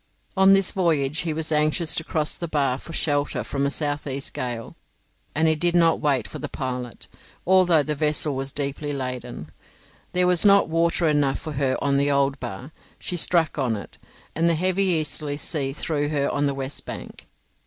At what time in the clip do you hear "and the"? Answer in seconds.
14.35-14.55